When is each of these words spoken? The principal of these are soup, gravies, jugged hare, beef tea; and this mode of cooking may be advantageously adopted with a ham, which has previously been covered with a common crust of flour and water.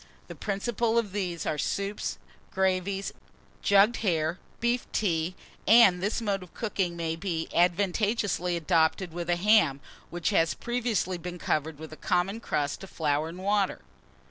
The 0.29 0.33
principal 0.33 0.97
of 0.97 1.11
these 1.11 1.45
are 1.45 1.59
soup, 1.59 1.99
gravies, 2.49 3.13
jugged 3.61 3.97
hare, 3.97 4.39
beef 4.59 4.91
tea; 4.91 5.35
and 5.67 6.01
this 6.01 6.19
mode 6.23 6.41
of 6.41 6.55
cooking 6.55 6.97
may 6.97 7.15
be 7.15 7.47
advantageously 7.53 8.57
adopted 8.57 9.13
with 9.13 9.29
a 9.29 9.35
ham, 9.35 9.79
which 10.09 10.31
has 10.31 10.55
previously 10.55 11.19
been 11.19 11.37
covered 11.37 11.77
with 11.77 11.93
a 11.93 11.97
common 11.97 12.39
crust 12.39 12.83
of 12.83 12.89
flour 12.89 13.29
and 13.29 13.37
water. 13.43 13.81